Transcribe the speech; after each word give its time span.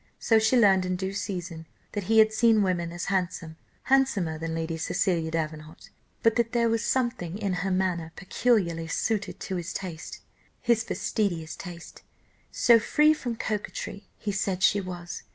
So 0.17 0.39
she 0.39 0.57
learned 0.57 0.83
in 0.83 0.95
due 0.95 1.13
season 1.13 1.67
that 1.91 2.05
he 2.05 2.17
had 2.17 2.33
seen 2.33 2.63
women 2.63 2.91
as 2.91 3.05
handsome, 3.13 3.57
handsomer 3.83 4.39
than 4.39 4.55
Lady 4.55 4.75
Cecilia 4.75 5.29
Davenant; 5.29 5.91
but 6.23 6.37
that 6.37 6.53
there 6.53 6.69
was 6.69 6.83
something 6.83 7.37
in 7.37 7.53
her 7.61 7.69
manner 7.69 8.11
peculiarly 8.15 8.87
suited 8.87 9.39
to 9.41 9.57
his 9.57 9.73
taste 9.73 10.21
his 10.59 10.83
fastidious 10.83 11.55
taste! 11.55 12.01
so 12.51 12.79
free 12.79 13.13
from 13.13 13.35
coquetry, 13.35 14.07
he 14.17 14.31
said 14.31 14.63
she 14.63 14.81
was. 14.81 15.21